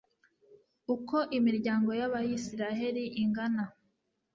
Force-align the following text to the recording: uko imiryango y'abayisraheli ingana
uko 0.95 1.17
imiryango 1.37 1.89
y'abayisraheli 1.99 3.03
ingana 3.21 3.63